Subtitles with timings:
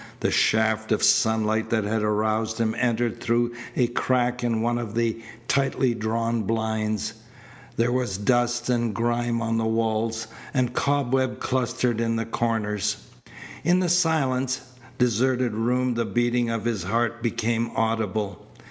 [0.21, 4.95] The shaft of sunlight that had aroused him entered through a crack in one of
[4.95, 7.13] the tightly drawn blinds.
[7.75, 10.25] There were dust and grime on the wails,
[10.55, 12.97] and cobwebs clustered in the corners.
[13.63, 14.61] In the silent,
[14.97, 18.47] deserted room the beating of his heart became audible.